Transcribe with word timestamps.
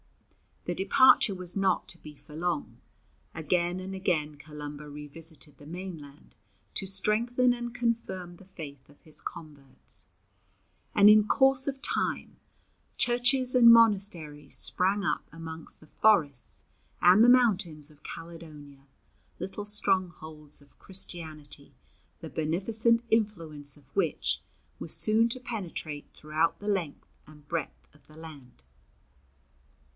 The 0.65 0.73
departure 0.75 1.33
was 1.35 1.55
not 1.55 1.87
to 1.89 1.97
be 1.99 2.15
for 2.15 2.35
long. 2.35 2.77
Again 3.35 3.79
and 3.79 3.93
again 3.95 4.35
Columba 4.35 4.89
revisited 4.89 5.57
the 5.57 5.65
mainland 5.67 6.35
to 6.75 6.85
strengthen 6.87 7.51
and 7.53 7.73
confirm 7.73 8.37
the 8.37 8.45
faith 8.45 8.89
of 8.89 8.99
his 9.01 9.21
converts; 9.21 10.07
and 10.95 11.07
in 11.09 11.27
course 11.27 11.67
of 11.67 11.81
time 11.83 12.37
churches 12.97 13.53
and 13.53 13.71
monasteries 13.71 14.55
sprang 14.55 15.03
up 15.03 15.27
amongst 15.31 15.79
the 15.79 15.87
forests 15.87 16.63
and 16.99 17.23
the 17.23 17.29
mountains 17.29 17.89
of 17.91 18.03
Caledonia, 18.03 18.87
little 19.39 19.65
strongholds 19.65 20.63
of 20.63 20.79
Christianity 20.79 21.75
the 22.21 22.29
beneficent 22.29 23.03
influence 23.11 23.77
of 23.77 23.95
which 23.95 24.41
was 24.79 24.95
soon 24.95 25.29
to 25.29 25.39
penetrate 25.39 26.11
throughout 26.13 26.59
the 26.59 26.67
length 26.67 27.15
and 27.27 27.47
breadth 27.47 27.87
of 27.93 28.07
the 28.07 28.17
land. 28.17 28.63